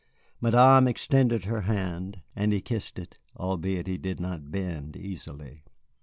Madame 0.39 0.87
extended 0.87 1.45
her 1.45 1.61
hand 1.61 2.23
and 2.35 2.51
he 2.53 2.59
kissed 2.59 2.97
it, 2.97 3.19
albeit 3.37 3.85
he 3.85 3.99
did 3.99 4.19
not 4.19 4.49
bend 4.49 4.97
easily. 4.97 5.63